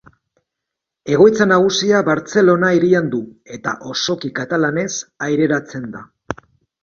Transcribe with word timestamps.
Egoitza 1.15 1.45
nagusia 1.49 1.99
Bartzelona 2.07 2.71
hirian 2.77 3.11
du 3.15 3.19
eta 3.57 3.73
osoki 3.91 4.31
katalanez 4.39 4.89
aireratzen 5.27 5.85
da. 5.97 6.03